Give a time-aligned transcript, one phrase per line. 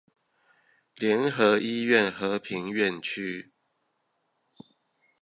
[0.95, 3.51] 聯合醫院和平院區